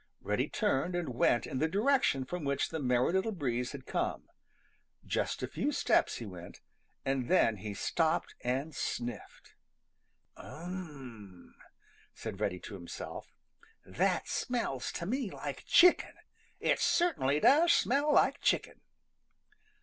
Reddy 0.19 0.49
turned 0.49 0.95
and 0.95 1.09
went 1.09 1.45
in 1.45 1.59
the 1.59 1.67
direction 1.67 2.25
from 2.25 2.43
which 2.43 2.69
the 2.69 2.79
Merry 2.79 3.13
Little 3.13 3.31
Breeze 3.31 3.71
had 3.71 3.85
come. 3.85 4.29
Just 5.05 5.43
a 5.43 5.47
few 5.47 5.71
steps 5.71 6.15
he 6.15 6.25
went, 6.25 6.59
and 7.05 7.27
then 7.27 7.57
he 7.57 7.75
stopped 7.75 8.33
and 8.43 8.73
sniffed. 8.75 9.53
"Um 10.35 10.47
m 10.49 10.73
m," 10.73 11.55
said 12.15 12.39
Reddy 12.41 12.59
to 12.61 12.73
himself, 12.73 13.31
"that 13.85 14.27
smells 14.27 14.91
to 14.93 15.05
me 15.05 15.29
like 15.29 15.65
chicken. 15.67 16.15
It 16.59 16.79
certainly 16.79 17.39
does 17.39 17.71
smell 17.71 18.11
like 18.11 18.41
chicken!" 18.41 18.81